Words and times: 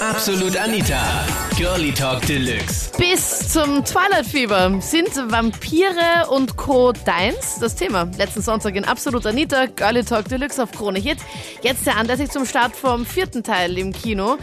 Absolut 0.00 0.56
Anita. 0.56 1.26
Girlie 1.56 1.92
Talk 1.92 2.24
Deluxe. 2.24 2.90
Bis 2.96 3.48
zum 3.52 3.84
Twilight-Fieber 3.84 4.80
sind 4.80 5.08
Vampire 5.16 6.28
und 6.30 6.56
Co. 6.56 6.92
deins? 6.92 7.58
Das 7.58 7.74
Thema. 7.74 8.08
Letzten 8.16 8.40
Sonntag 8.40 8.76
in 8.76 8.84
Absolut 8.84 9.26
Anita, 9.26 9.66
Girlie 9.66 10.04
Talk 10.04 10.28
Deluxe 10.28 10.62
auf 10.62 10.70
Krone 10.70 11.00
Hit. 11.00 11.18
Jetzt 11.62 11.84
ja 11.84 11.94
anlässlich 11.94 12.30
zum 12.30 12.46
Start 12.46 12.76
vom 12.76 13.04
vierten 13.04 13.42
Teil 13.42 13.76
im 13.76 13.92
Kino 13.92 14.38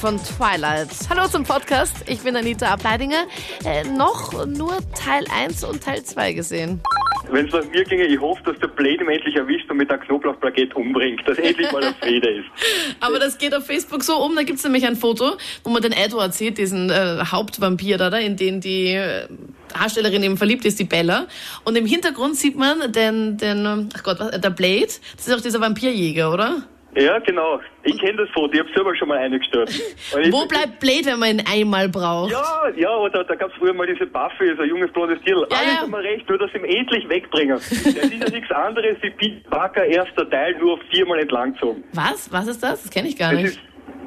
von 0.00 0.18
Twilight. 0.20 0.88
Hallo 1.08 1.28
zum 1.28 1.44
Podcast. 1.44 1.94
Ich 2.06 2.20
bin 2.20 2.34
Anita 2.36 2.66
Ableidinger. 2.66 3.26
Äh, 3.64 3.84
noch 3.84 4.44
nur 4.46 4.78
Teil 4.92 5.24
1 5.32 5.62
und 5.62 5.84
Teil 5.84 6.02
2 6.02 6.32
gesehen. 6.32 6.82
Wenn 7.30 7.46
es 7.46 7.52
nach 7.52 7.64
mir 7.70 7.84
ginge, 7.84 8.06
ich 8.06 8.20
hoffe, 8.20 8.42
dass 8.44 8.58
der 8.58 8.68
Blade 8.68 9.02
ihn 9.02 9.08
endlich 9.08 9.34
erwischt 9.36 9.70
und 9.70 9.78
mit 9.78 9.90
einem 9.90 10.00
Knoblauchplaket 10.00 10.74
umbringt, 10.74 11.22
dass 11.26 11.38
endlich 11.38 11.70
mal 11.72 11.80
der 11.80 11.94
Friede 11.94 12.28
ist. 12.28 12.46
Aber 13.00 13.18
das 13.18 13.38
geht 13.38 13.54
auf 13.54 13.66
Facebook 13.66 14.02
so 14.02 14.16
um, 14.16 14.34
da 14.36 14.42
gibt's 14.42 14.64
nämlich 14.64 14.86
ein 14.86 14.96
Foto, 14.96 15.36
wo 15.64 15.70
man 15.70 15.82
den 15.82 15.92
Edward 15.92 16.34
sieht, 16.34 16.58
diesen 16.58 16.90
äh, 16.90 17.24
Hauptvampir 17.24 17.98
da, 17.98 18.16
in 18.16 18.36
den 18.36 18.60
die 18.60 18.94
äh, 18.94 19.26
Darstellerin 19.68 20.22
eben 20.22 20.36
verliebt 20.36 20.64
ist, 20.64 20.78
die 20.78 20.84
Bella. 20.84 21.26
Und 21.64 21.76
im 21.76 21.86
Hintergrund 21.86 22.36
sieht 22.36 22.56
man 22.56 22.92
den, 22.92 23.36
den 23.36 23.88
ach 23.94 24.02
Gott, 24.02 24.18
der 24.20 24.50
Blade, 24.50 24.86
das 25.16 25.26
ist 25.26 25.34
auch 25.34 25.40
dieser 25.40 25.60
Vampirjäger, 25.60 26.32
oder? 26.32 26.62
Ja, 26.94 27.18
genau. 27.18 27.60
Ich 27.82 27.98
kenne 27.98 28.16
das 28.24 28.30
Foto, 28.30 28.54
ich 28.54 28.60
habe 28.60 28.70
selber 28.74 28.96
schon 28.96 29.08
mal 29.08 29.18
ich- 29.34 30.32
Wo 30.32 30.46
bleibt 30.46 30.80
Blade, 30.80 31.04
wenn 31.06 31.18
man 31.18 31.28
ihn 31.38 31.44
einmal 31.46 31.88
braucht? 31.90 32.32
Ja, 32.32 32.68
ja, 32.74 32.96
oder 32.96 33.22
da 33.24 33.34
gab 33.34 33.50
es 33.50 33.56
früher 33.58 33.74
mal 33.74 33.86
diese 33.86 34.06
Buffy, 34.06 34.54
so 34.56 34.62
ein 34.62 34.68
junges 34.70 34.90
blondes 34.92 35.20
Tier. 35.22 35.36
Ja, 35.36 35.56
Alles 35.58 35.74
ja. 35.74 35.80
haben 35.82 35.90
wir 35.90 35.98
recht, 35.98 36.26
nur 36.28 36.38
dass 36.38 36.50
sie 36.52 36.58
ihn 36.58 36.64
endlich 36.64 37.06
wegbringen. 37.08 37.56
Das 37.56 37.70
ist 37.70 37.96
ja 38.22 38.28
nichts 38.30 38.50
anderes 38.50 38.96
wie 39.02 39.10
Pete 39.10 39.48
Parker 39.50 39.84
erster 39.84 40.28
Teil 40.30 40.56
nur 40.58 40.74
auf 40.74 40.80
viermal 40.90 41.18
entlanggezogen. 41.18 41.84
Was? 41.92 42.32
Was 42.32 42.46
ist 42.46 42.62
das? 42.62 42.84
Das 42.84 42.90
kenne 42.90 43.08
ich 43.08 43.18
gar 43.18 43.32
Das 43.32 43.42
nicht. 43.42 43.60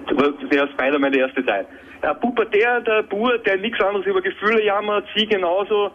ist 0.09 0.51
der 0.51 0.67
Spider-Man 0.69 1.11
der 1.11 1.27
erste 1.27 1.45
Teil. 1.45 1.67
Ein 2.01 2.19
Pubertär, 2.21 2.81
der 2.81 3.03
Bur, 3.03 3.37
der 3.39 3.57
nichts 3.57 3.79
anderes 3.81 4.05
über 4.07 4.21
Gefühle 4.21 4.63
jammert, 4.63 5.05
sie 5.15 5.27
genauso. 5.27 5.91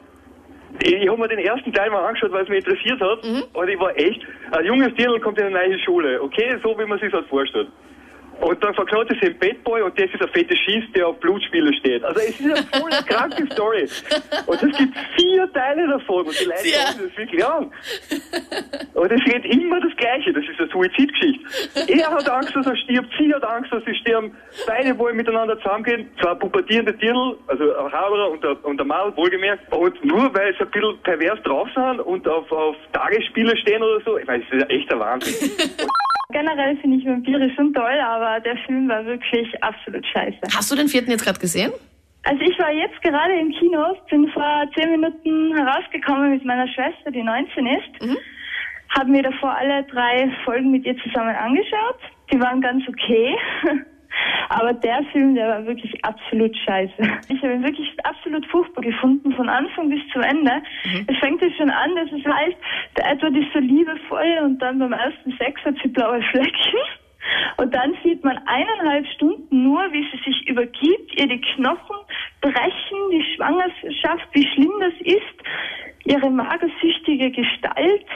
Ich, 0.82 1.08
habe 1.08 1.20
mir 1.20 1.28
den 1.28 1.38
ersten 1.38 1.72
Teil 1.72 1.90
mal 1.90 2.04
angeschaut, 2.04 2.32
weil 2.32 2.42
es 2.42 2.48
mich 2.48 2.64
interessiert 2.64 3.00
hat. 3.00 3.24
Und 3.52 3.68
ich 3.68 3.78
war 3.78 3.96
echt, 3.96 4.20
ein 4.52 4.64
junges 4.64 4.94
Dirndl 4.94 5.20
kommt 5.20 5.38
in 5.38 5.46
eine 5.46 5.54
neue 5.54 5.78
Schule. 5.78 6.20
Okay, 6.22 6.56
so 6.62 6.78
wie 6.78 6.84
man 6.84 6.98
sich 6.98 7.12
das 7.12 7.24
vorstellt. 7.26 7.68
Und 8.44 8.62
dann 8.62 8.74
verknallt 8.74 9.08
er 9.08 9.14
sich 9.14 9.22
im 9.30 9.38
Bettboy 9.38 9.80
und 9.80 9.98
das 9.98 10.10
ist 10.12 10.20
ein 10.20 10.28
Fetischist, 10.28 10.94
der 10.94 11.08
auf 11.08 11.18
Blutspiele 11.20 11.72
steht. 11.74 12.04
Also 12.04 12.20
es 12.20 12.38
ist 12.38 12.42
eine 12.44 12.56
voll 12.78 12.90
kranke 13.08 13.46
Story. 13.52 13.88
Und 14.46 14.62
es 14.62 14.76
gibt 14.76 14.94
vier 15.16 15.50
Teile 15.54 15.88
davon 15.88 16.26
und 16.26 16.38
die 16.38 16.44
Leute 16.44 16.68
Ja. 16.68 16.84
das 16.92 17.16
wirklich 17.16 17.42
an. 17.44 17.70
Und 18.92 19.10
es 19.12 19.24
geht 19.24 19.46
immer 19.46 19.80
das 19.80 19.96
Gleiche. 19.96 20.32
Das 20.34 20.44
ist 20.44 20.60
eine 20.60 20.68
Suizidgeschichte. 20.68 21.44
Er 21.90 22.10
hat 22.10 22.28
Angst, 22.28 22.54
dass 22.54 22.66
er 22.66 22.76
stirbt. 22.76 23.08
Sie 23.18 23.32
hat 23.34 23.44
Angst, 23.44 23.72
dass 23.72 23.82
sie 23.86 23.94
sterben. 23.94 24.36
Beide 24.66 24.98
wollen 24.98 25.16
miteinander 25.16 25.56
zusammengehen. 25.62 26.10
Zwei 26.20 26.34
pubertierende 26.34 26.92
Dirndl, 26.92 27.38
also 27.46 27.64
ein 27.76 27.92
Haberer 27.92 28.30
und 28.30 28.44
der, 28.44 28.62
und 28.62 28.76
der 28.76 28.84
Mal, 28.86 29.16
wohlgemerkt. 29.16 29.72
Und 29.72 30.04
nur 30.04 30.34
weil 30.34 30.52
sie 30.54 30.60
ein 30.64 30.70
bisschen 30.70 30.98
pervers 31.02 31.42
drauf 31.44 31.68
sind 31.74 32.00
und 32.00 32.28
auf, 32.28 32.52
auf 32.52 32.76
Tagesspiele 32.92 33.56
stehen 33.56 33.82
oder 33.82 34.00
so. 34.04 34.18
Ich 34.18 34.28
weiß, 34.28 34.42
das 34.50 34.58
ist 34.60 34.70
ja 34.70 34.76
echt 34.76 34.90
der 34.90 35.00
Wahnsinn. 35.00 35.50
Generell 36.30 36.76
finde 36.78 36.98
ich 36.98 37.06
Vampire 37.06 37.50
schon 37.54 37.72
toll, 37.74 37.98
aber 38.00 38.40
der 38.40 38.56
Film 38.66 38.88
war 38.88 39.04
wirklich 39.04 39.46
absolut 39.62 40.04
scheiße. 40.06 40.38
Hast 40.56 40.70
du 40.70 40.76
den 40.76 40.88
vierten 40.88 41.10
jetzt 41.10 41.24
gerade 41.24 41.38
gesehen? 41.38 41.72
Also 42.24 42.40
ich 42.40 42.58
war 42.58 42.72
jetzt 42.72 43.00
gerade 43.02 43.38
im 43.38 43.50
Kino, 43.50 43.94
bin 44.08 44.28
vor 44.30 44.64
zehn 44.74 44.90
Minuten 44.90 45.54
herausgekommen 45.54 46.30
mit 46.30 46.44
meiner 46.44 46.66
Schwester, 46.68 47.10
die 47.10 47.22
19 47.22 47.66
ist. 47.66 48.18
Haben 48.96 49.12
mir 49.12 49.22
davor 49.22 49.54
alle 49.54 49.82
drei 49.84 50.30
Folgen 50.44 50.70
mit 50.70 50.86
ihr 50.86 50.96
zusammen 51.02 51.34
angeschaut. 51.36 51.98
Die 52.32 52.40
waren 52.40 52.60
ganz 52.62 52.82
okay. 52.88 53.36
Aber 54.48 54.72
der 54.72 55.02
Film, 55.12 55.34
der 55.34 55.48
war 55.48 55.66
wirklich 55.66 56.04
absolut 56.04 56.56
scheiße. 56.56 56.92
Ich 57.28 57.42
habe 57.42 57.54
ihn 57.54 57.64
wirklich 57.64 57.90
absolut 58.04 58.46
furchtbar 58.46 58.82
gefunden, 58.82 59.32
von 59.32 59.48
Anfang 59.48 59.90
bis 59.90 60.00
zum 60.12 60.22
Ende. 60.22 60.62
Es 61.06 61.16
fängt 61.18 61.40
ja 61.42 61.48
schon 61.56 61.70
an, 61.70 61.94
dass 61.96 62.12
es 62.12 62.24
heißt, 62.24 62.56
der 62.96 63.10
Edward 63.12 63.36
ist 63.36 63.52
so 63.52 63.58
liebevoll 63.58 64.40
und 64.44 64.58
dann 64.60 64.78
beim 64.78 64.92
ersten 64.92 65.32
Sex 65.38 65.60
hat 65.64 65.74
sie 65.82 65.88
blaue 65.88 66.22
Flecken. 66.30 66.78
Und 67.56 67.74
dann 67.74 67.96
sieht 68.04 68.22
man 68.22 68.38
eineinhalb 68.46 69.06
Stunden 69.14 69.64
nur, 69.64 69.80
wie 69.92 70.04
sie 70.10 70.22
sich 70.24 70.48
übergibt, 70.48 71.18
ihr 71.18 71.26
die 71.26 71.40
Knochen 71.40 71.96
brechen, 72.40 72.98
die 73.10 73.24
Schwangerschaft, 73.34 74.28
wie 74.32 74.46
schlimm 74.54 74.72
das 74.80 74.94
ist, 75.00 75.44
ihre 76.04 76.30
magersüchtige 76.30 77.30
Gestalt. 77.30 78.06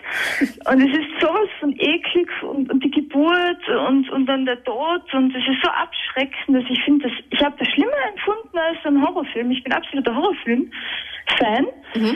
Und 0.41 0.81
es 0.81 0.99
ist 0.99 1.21
sowas 1.21 1.49
von 1.61 1.73
eklig 1.79 2.29
und, 2.43 2.71
und 2.71 2.85
die 2.85 2.91
Geburt 2.91 3.58
und, 3.69 4.09
und 4.11 4.27
dann 4.27 4.45
der 4.47 4.63
Tod 4.65 5.03
und 5.15 5.35
es 5.35 5.43
ist 5.49 5.63
so 5.63 5.71
abschreckend, 5.71 6.57
dass 6.57 6.65
ich 6.71 6.83
finde, 6.85 7.11
ich 7.31 7.45
habe 7.45 7.57
das 7.59 7.69
schlimmer 7.69 7.93
empfunden 8.13 8.59
als 8.59 8.79
ein 8.85 9.01
Horrorfilm. 9.07 9.51
Ich 9.51 9.63
bin 9.65 9.73
absoluter 9.73 10.15
Horrorfilm-Fan, 10.15 11.67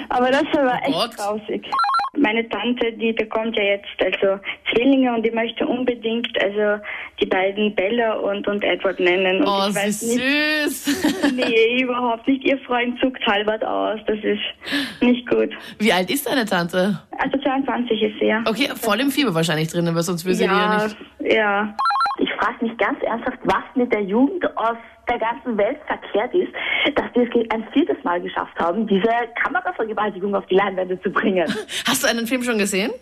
aber 0.08 0.30
das 0.30 0.44
war 0.54 0.80
echt 0.82 0.92
Gott. 0.92 1.16
grausig. 1.16 1.66
Meine 2.14 2.46
Tante, 2.50 2.92
die 2.92 3.10
bekommt 3.14 3.56
ja 3.56 3.62
jetzt 3.62 3.86
also 3.98 4.38
Zwillinge 4.70 5.14
und 5.14 5.24
die 5.24 5.30
möchte 5.30 5.66
unbedingt 5.66 6.28
also 6.42 6.82
die 7.18 7.24
beiden 7.24 7.74
Bella 7.74 8.12
und, 8.16 8.46
und 8.46 8.62
Edward 8.62 9.00
nennen. 9.00 9.40
Und 9.40 9.48
Oh, 9.48 9.66
ich 9.70 9.74
weiß 9.74 10.02
nicht, 10.02 10.20
süß. 10.22 11.32
nee, 11.36 11.82
überhaupt 11.82 12.28
nicht. 12.28 12.44
Ihr 12.44 12.58
Freund 12.66 13.00
zuckt 13.00 13.26
halbert 13.26 13.64
aus. 13.64 13.98
Das 14.06 14.18
ist 14.18 14.42
nicht 15.00 15.26
gut. 15.26 15.52
Wie 15.78 15.90
alt 15.90 16.10
ist 16.10 16.26
deine 16.28 16.44
Tante? 16.44 17.00
Also 17.18 17.38
22 17.38 18.02
ist 18.02 18.18
sie 18.20 18.26
ja. 18.26 18.44
Okay, 18.46 18.68
voll 18.78 19.00
im 19.00 19.10
Fieber 19.10 19.34
wahrscheinlich 19.34 19.68
drin, 19.68 19.88
weil 19.94 20.02
sonst 20.02 20.26
würde 20.26 20.34
sie 20.34 20.44
ja 20.44 20.52
Ja, 20.52 20.84
nicht. 20.84 20.96
Ja. 21.32 21.74
Ich 22.18 22.30
frage 22.34 22.64
mich 22.64 22.76
ganz 22.78 23.02
ernsthaft, 23.02 23.38
was 23.44 23.64
mit 23.74 23.92
der 23.92 24.02
Jugend 24.02 24.44
aus 24.56 24.76
der 25.08 25.18
ganzen 25.18 25.56
Welt 25.56 25.78
verkehrt 25.86 26.34
ist, 26.34 26.52
dass 26.94 27.06
die 27.14 27.20
es 27.20 27.50
ein 27.50 27.66
viertes 27.72 27.96
Mal 28.04 28.20
geschafft 28.20 28.58
haben, 28.58 28.86
diese 28.86 29.08
Kameravergewaltigung 29.42 30.34
auf 30.34 30.46
die 30.46 30.54
Leinwände 30.54 31.00
zu 31.00 31.10
bringen. 31.10 31.46
Hast 31.86 32.04
du 32.04 32.08
einen 32.08 32.26
Film 32.26 32.42
schon 32.42 32.58
gesehen? 32.58 32.92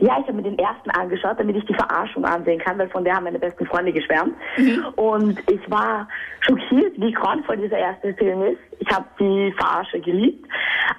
Ja, 0.00 0.18
ich 0.20 0.26
habe 0.26 0.34
mir 0.34 0.42
den 0.42 0.58
ersten 0.58 0.90
angeschaut, 0.90 1.38
damit 1.38 1.56
ich 1.56 1.64
die 1.66 1.74
Verarschung 1.74 2.24
ansehen 2.24 2.58
kann, 2.58 2.78
weil 2.78 2.88
von 2.88 3.04
der 3.04 3.14
haben 3.14 3.24
meine 3.24 3.38
besten 3.38 3.66
Freunde 3.66 3.92
geschwärmt. 3.92 4.34
Mhm. 4.56 4.84
Und 4.96 5.38
ich 5.50 5.70
war 5.70 6.08
schockiert, 6.40 6.94
wie 6.98 7.12
grauenvoll 7.12 7.56
dieser 7.56 7.78
erste 7.78 8.14
Film 8.14 8.42
ist. 8.42 8.58
Ich 8.78 8.88
habe 8.88 9.06
die 9.18 9.52
Verarsche 9.56 10.00
geliebt. 10.00 10.46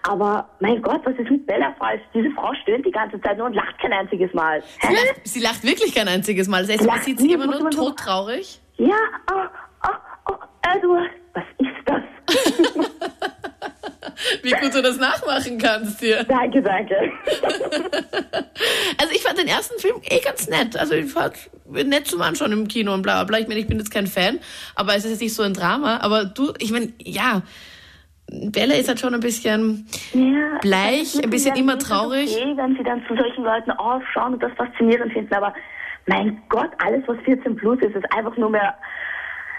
Aber 0.04 0.50
mein 0.60 0.82
Gott, 0.82 1.02
was 1.04 1.16
ist 1.16 1.30
mit 1.30 1.46
Bella 1.46 1.74
falsch? 1.78 2.02
Diese 2.14 2.32
Frau 2.32 2.54
stöhnt 2.64 2.86
die 2.86 2.92
ganze 2.92 3.20
Zeit 3.22 3.38
nur 3.38 3.48
und 3.48 3.54
lacht 3.54 3.80
kein 3.80 3.94
einziges 3.94 4.34
Mal. 4.34 4.64
Sie 4.82 4.94
lacht, 4.94 5.22
sie 5.24 5.40
lacht 5.40 5.64
wirklich 5.64 5.94
kein 5.94 6.08
einziges 6.08 6.48
Mal. 6.48 6.62
Das 6.62 6.72
heißt, 6.72 6.88
man 6.88 7.02
sieht 7.02 7.20
sie 7.20 7.28
nie, 7.28 7.34
immer 7.34 7.46
nur 7.48 7.70
todtraurig. 7.70 8.60
Ja, 8.78 8.96
oh, 9.32 9.46
oh, 9.88 10.32
oh, 10.32 10.36
Edward, 10.76 11.10
was 11.34 11.44
ist 11.58 11.70
das? 11.86 12.88
Wie 14.44 14.52
gut 14.52 14.74
du 14.74 14.82
das 14.82 14.98
nachmachen 14.98 15.58
kannst 15.58 16.00
hier. 16.00 16.24
Danke, 16.24 16.62
danke. 16.62 16.96
Also 19.00 19.14
ich 19.14 19.22
fand 19.22 19.38
den 19.38 19.48
ersten 19.48 19.80
Film 19.80 19.98
eh 20.10 20.20
ganz 20.20 20.50
nett. 20.50 20.76
Also 20.76 20.96
ich 20.96 21.12
fand 21.12 21.36
nett 21.70 22.08
zum 22.08 22.22
Anschauen 22.22 22.52
im 22.52 22.68
Kino 22.68 22.94
und 22.94 23.04
bla 23.04 23.16
bla 23.16 23.24
bla. 23.26 23.40
Ich 23.40 23.48
meine, 23.48 23.60
ich 23.60 23.68
bin 23.68 23.78
jetzt 23.78 23.92
kein 23.92 24.08
Fan, 24.08 24.40
aber 24.76 24.96
es 24.96 25.06
ist 25.06 25.12
jetzt 25.12 25.22
nicht 25.22 25.36
so 25.36 25.44
ein 25.44 25.54
Drama. 25.54 26.00
Aber 26.02 26.26
du, 26.26 26.54
ich 26.58 26.72
meine, 26.72 26.92
ja, 27.00 27.44
Bella 28.30 28.76
ist 28.76 28.90
halt 28.90 29.00
schon 29.00 29.14
ein 29.14 29.20
bisschen 29.20 29.88
Ja, 30.14 30.58
bleich, 30.62 31.22
ein 31.24 31.30
bisschen 31.30 31.56
immer 31.56 31.78
traurig. 31.78 32.36
Okay, 32.36 32.54
wenn 32.56 32.76
sie 32.76 32.84
dann 32.84 33.06
zu 33.08 33.16
solchen 33.16 33.44
Leuten 33.44 33.72
aufschauen 33.72 34.34
und 34.34 34.44
das 34.44 34.52
faszinierend 34.54 35.14
finden, 35.14 35.34
aber 35.34 35.54
mein 36.08 36.42
Gott, 36.50 36.72
alles 36.84 37.04
was 37.08 37.18
14 37.26 37.56
plus 37.56 37.80
ist, 37.82 37.96
ist 37.96 38.12
einfach 38.14 38.36
nur 38.38 38.50
mehr 38.50 38.76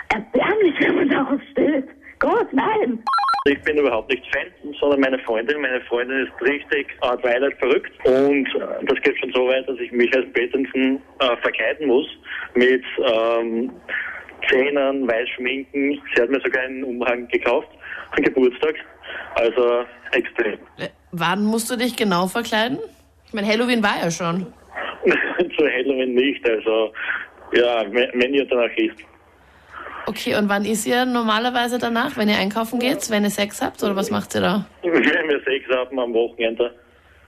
erbärmlich, 0.09 0.75
wenn 0.81 0.97
man 0.97 1.09
darauf 1.09 1.41
steht. 1.53 1.89
Gott, 2.19 2.53
nein! 2.53 3.03
Ich 3.49 3.63
bin 3.63 3.79
überhaupt 3.79 4.11
nicht 4.11 4.23
Fan, 4.31 4.47
sondern 4.79 5.01
meine 5.01 5.19
Freundin. 5.21 5.61
Meine 5.63 5.81
Freundin 5.83 6.27
ist 6.27 6.43
richtig 6.43 6.89
äh, 7.01 7.17
Twilight 7.17 7.59
verrückt 7.59 7.93
und 8.05 8.47
äh, 8.55 8.85
das 8.85 9.01
geht 9.03 9.19
schon 9.19 9.33
so 9.33 9.49
weit, 9.49 9.67
dass 9.67 9.79
ich 9.79 9.91
mich 9.91 10.15
als 10.15 10.27
Pattinson 10.33 11.01
äh, 11.21 11.37
verkleiden 11.41 11.87
muss 11.87 12.07
mit 12.55 12.85
ähm, 12.99 13.73
Zähnen, 14.49 15.09
Weißschminken. 15.09 16.01
Sie 16.15 16.23
hat 16.23 16.29
mir 16.29 16.41
sogar 16.41 16.63
einen 16.63 16.85
Umhang 16.85 17.27
gekauft 17.29 17.69
an 18.11 18.23
Geburtstag. 18.23 18.75
Also 19.37 19.85
extrem. 20.13 20.59
Äh, 20.77 20.89
Wann 21.13 21.45
musst 21.45 21.71
du 21.71 21.77
dich 21.77 21.97
genau 21.97 22.27
verkleiden? 22.27 22.79
Ich 23.27 23.33
meine, 23.33 23.47
Halloween 23.47 23.83
war 23.83 23.97
ja 24.03 24.11
schon. 24.11 24.47
Zu 25.57 25.65
Halloween 25.65 26.15
nicht. 26.15 26.47
Also 26.47 26.93
ja, 27.55 27.83
wenn 27.91 28.11
wenn 28.13 28.35
ihr 28.35 28.45
danach 28.45 28.77
ist. 28.77 28.97
Okay, 30.09 30.37
und 30.37 30.49
wann 30.49 30.65
ist 30.65 30.87
ihr 30.87 31.05
normalerweise 31.05 31.79
danach, 31.79 32.17
wenn 32.17 32.31
ihr 32.31 32.39
einkaufen 32.39 32.79
geht, 32.81 33.11
wenn 33.11 33.25
ihr 33.25 33.31
Sex 33.31 33.61
habt 33.61 33.83
oder 33.83 33.95
was 33.95 34.11
macht 34.11 34.35
ihr 34.35 34.41
da? 34.41 34.65
Wenn 34.83 34.93
wir 35.03 35.41
Sex 35.45 35.69
haben 35.71 35.99
am 35.99 36.15
Wochenende. 36.15 36.75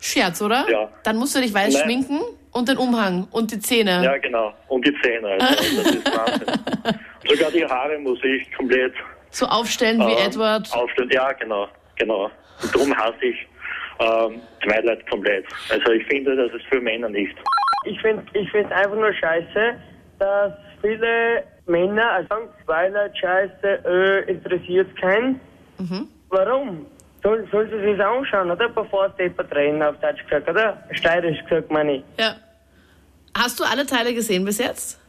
Scherz, 0.00 0.40
oder? 0.40 0.64
Ja. 0.70 0.88
Dann 1.02 1.16
musst 1.16 1.36
du 1.36 1.40
dich 1.40 1.52
weiß 1.52 1.74
Nein. 1.74 1.82
schminken 1.82 2.20
und 2.52 2.68
den 2.68 2.78
Umhang 2.78 3.28
und 3.32 3.52
die 3.52 3.58
Zähne. 3.58 4.02
Ja, 4.02 4.16
genau. 4.16 4.54
Und 4.68 4.86
die 4.86 4.94
Zähne. 5.02 5.28
Also, 5.28 5.82
das 5.82 5.94
ist 5.94 6.06
Wahnsinn. 6.16 7.00
Sogar 7.28 7.50
die 7.50 7.66
Haare 7.66 7.98
muss 7.98 8.18
ich 8.24 8.50
komplett 8.56 8.94
So 9.30 9.44
aufstellen 9.46 10.00
wie 10.00 10.12
äh, 10.14 10.26
Edward. 10.26 10.72
aufstellen. 10.72 11.10
Ja, 11.12 11.30
genau, 11.32 11.68
genau. 11.96 12.30
Und 12.62 12.74
darum 12.74 12.96
hasse 12.96 13.22
ich 13.26 13.46
ähm, 14.00 14.40
Twilight 14.62 15.08
komplett. 15.10 15.44
Also 15.68 15.92
ich 15.92 16.06
finde, 16.06 16.34
das 16.34 16.50
ist 16.54 16.64
für 16.70 16.80
Männer 16.80 17.10
nicht. 17.10 17.36
Ich 17.84 18.00
finde 18.00 18.22
ich 18.32 18.50
find 18.50 18.72
einfach 18.72 18.96
nur 18.96 19.12
scheiße, 19.12 19.74
dass 20.18 20.52
viele 20.80 21.44
Männer 21.70 22.20
äh, 22.20 22.26
sagen, 22.28 22.48
Twilight 22.64 23.16
Scheiße, 23.16 23.84
äh, 23.84 24.30
interessiert 24.30 24.94
keinen. 25.00 25.40
Warum? 26.28 26.86
Sollen, 27.22 27.48
sollen 27.50 27.70
sie 27.70 27.92
sich 27.92 28.02
anschauen, 28.02 28.50
oder? 28.50 28.68
Bevor 28.68 29.12
sie 29.16 29.24
jemand 29.24 29.54
reden, 29.54 29.82
auf 29.82 29.96
Deutsch 30.00 30.22
gesagt, 30.24 30.48
oder? 30.48 30.82
Steirisch 30.92 31.42
gesagt, 31.44 31.70
meine 31.70 31.96
ich. 31.96 32.04
Ja. 32.18 32.34
Hast 33.36 33.58
du 33.60 33.64
alle 33.64 33.86
Teile 33.86 34.12
gesehen 34.14 34.44
bis 34.44 34.58
jetzt? 34.58 35.00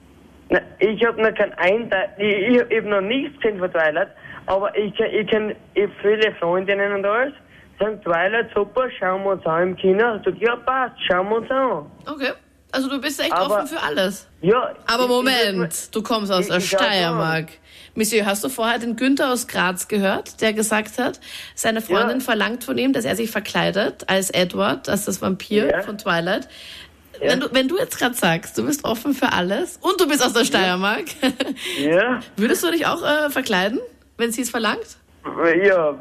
Na, 0.49 0.59
ich 0.79 1.03
habe 1.05 1.21
noch 1.21 1.33
kein 1.33 1.53
Einteil, 1.53 2.09
ich, 2.17 2.57
ich 2.57 2.77
habe 2.77 2.89
noch 2.89 3.01
nichts 3.01 3.39
gesehen 3.41 3.59
von 3.59 3.71
Twilight, 3.71 4.09
aber 4.45 4.75
ich, 4.77 4.93
ich 4.99 5.27
kenne 5.27 5.55
viele 6.01 6.33
Freundinnen 6.39 6.93
und 6.93 7.05
alles, 7.05 7.33
sagen 7.79 8.01
Twilight 8.03 8.49
super, 8.53 8.89
schauen 8.99 9.23
wir 9.23 9.31
uns 9.31 9.45
an 9.45 9.69
im 9.69 9.75
Kino. 9.77 10.15
Ich 10.15 10.23
sag, 10.25 10.37
ja 10.41 10.55
passt, 10.57 10.95
schauen 11.07 11.29
wir 11.29 11.37
uns 11.37 11.51
an. 11.51 11.85
Okay. 12.05 12.31
Also 12.71 12.89
du 12.89 12.99
bist 13.01 13.19
echt 13.19 13.31
Aber- 13.33 13.55
offen 13.55 13.67
für 13.67 13.81
alles. 13.81 14.27
Ja. 14.41 14.73
Aber 14.87 15.03
ich- 15.03 15.09
Moment, 15.09 15.95
du 15.95 16.01
kommst 16.01 16.31
aus 16.31 16.45
ich- 16.45 16.51
der 16.51 16.59
Steiermark. 16.61 17.47
Monsieur, 17.95 18.25
hast 18.25 18.43
du 18.43 18.49
vorher 18.49 18.79
den 18.79 18.95
Günther 18.95 19.31
aus 19.33 19.47
Graz 19.47 19.89
gehört, 19.89 20.39
der 20.41 20.53
gesagt 20.53 20.97
hat, 20.97 21.19
seine 21.55 21.81
Freundin 21.81 22.19
Ja. 22.19 22.23
verlangt 22.23 22.63
von 22.63 22.77
ihm, 22.77 22.93
dass 22.93 23.03
er 23.03 23.17
sich 23.17 23.29
verkleidet 23.29 24.05
als 24.09 24.29
Edward, 24.29 24.87
als 24.87 25.03
das 25.05 25.21
Vampir 25.21 25.67
Ja. 25.69 25.81
von 25.81 25.97
Twilight. 25.97 26.47
Wenn, 27.19 27.41
du, 27.41 27.49
wenn 27.53 27.67
du 27.67 27.77
jetzt 27.77 27.99
gerade 27.99 28.15
sagst, 28.15 28.57
du 28.57 28.65
bist 28.65 28.83
offen 28.85 29.13
für 29.13 29.31
alles 29.33 29.77
und 29.81 29.99
du 29.99 30.07
bist 30.07 30.25
aus 30.25 30.31
der 30.33 30.45
Steiermark, 30.45 31.03
Ja, 31.79 32.21
würdest 32.37 32.63
du 32.63 32.71
dich 32.71 32.85
auch 32.87 33.03
äh, 33.03 33.29
verkleiden, 33.29 33.79
wenn 34.17 34.31
sie 34.31 34.41
es 34.41 34.49
verlangt? 34.49 34.97
ja. 35.63 35.93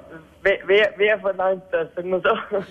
Wer, 0.43 0.58
wer, 0.64 0.94
wer 0.96 1.19
verlangt 1.20 1.64
das? 1.70 1.88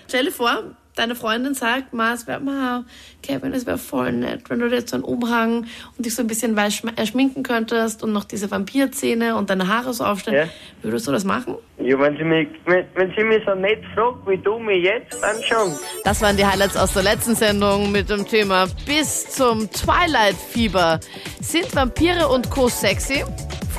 Stell 0.08 0.24
dir 0.24 0.32
vor, 0.32 0.64
deine 0.96 1.14
Freundin 1.14 1.54
sagt, 1.54 1.92
Ma, 1.92 2.12
es 2.12 2.26
wäre, 2.26 2.40
Ma, 2.40 2.84
Kevin, 3.22 3.52
es 3.52 3.66
wäre 3.66 3.78
voll 3.78 4.12
nett, 4.12 4.48
wenn 4.48 4.58
du 4.60 4.68
dir 4.68 4.76
jetzt 4.76 4.90
so 4.90 4.96
einen 4.96 5.04
Umhang 5.04 5.66
und 5.96 6.06
dich 6.06 6.14
so 6.14 6.22
ein 6.22 6.26
bisschen 6.26 6.56
weiß 6.56 6.82
äh, 6.96 7.06
schminken 7.06 7.42
könntest 7.42 8.02
und 8.02 8.12
noch 8.12 8.24
diese 8.24 8.50
Vampirzähne 8.50 9.36
und 9.36 9.50
deine 9.50 9.68
Haare 9.68 9.92
so 9.92 10.04
aufstellen. 10.04 10.48
Ja. 10.48 10.52
Würdest 10.82 11.06
du 11.06 11.12
das 11.12 11.24
machen? 11.24 11.56
Ja, 11.78 11.98
wenn 11.98 12.16
sie 12.16 12.24
mich, 12.24 12.48
wenn, 12.66 12.84
wenn 12.94 13.12
sie 13.16 13.24
mich 13.24 13.42
so 13.46 13.54
nett 13.54 13.82
fragt, 13.94 14.28
wie 14.28 14.38
du 14.38 14.58
mich 14.58 14.84
jetzt, 14.84 15.22
dann 15.22 15.42
schon. 15.42 15.78
Das 16.04 16.20
waren 16.22 16.36
die 16.36 16.44
Highlights 16.44 16.76
aus 16.76 16.92
der 16.92 17.02
letzten 17.02 17.34
Sendung 17.34 17.92
mit 17.92 18.10
dem 18.10 18.26
Thema 18.26 18.66
bis 18.86 19.30
zum 19.30 19.70
Twilight-Fieber. 19.70 21.00
Sind 21.40 21.74
Vampire 21.74 22.28
und 22.28 22.50
Co. 22.50 22.68
sexy? 22.68 23.24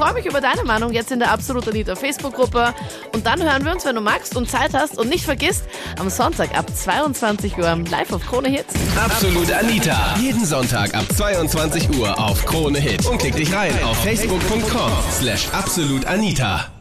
Freue 0.01 0.13
mich 0.13 0.25
über 0.25 0.41
deine 0.41 0.63
Meinung 0.63 0.91
jetzt 0.93 1.11
in 1.11 1.19
der 1.19 1.29
Absolut 1.29 1.67
Anita 1.67 1.95
Facebook-Gruppe. 1.95 2.73
Und 3.13 3.27
dann 3.27 3.39
hören 3.39 3.63
wir 3.63 3.71
uns, 3.71 3.85
wenn 3.85 3.93
du 3.93 4.01
magst 4.01 4.35
und 4.35 4.49
Zeit 4.49 4.73
hast. 4.73 4.97
Und 4.97 5.09
nicht 5.09 5.23
vergisst, 5.23 5.65
am 5.99 6.09
Sonntag 6.09 6.57
ab 6.57 6.65
22 6.75 7.55
Uhr 7.59 7.75
live 7.87 8.11
auf 8.11 8.25
Krone 8.25 8.49
Hits. 8.49 8.73
Absolut 8.97 9.51
Anita. 9.51 10.15
Jeden 10.19 10.43
Sonntag 10.43 10.95
ab 10.95 11.05
22 11.15 11.99
Uhr 11.99 12.17
auf 12.17 12.43
Krone 12.47 12.79
Hit. 12.79 13.05
Und 13.05 13.19
klick 13.19 13.35
dich 13.35 13.53
rein 13.53 13.75
auf 13.83 13.95
facebook.com 14.03 14.91
slash 15.19 15.47
absolutanita. 15.53 16.80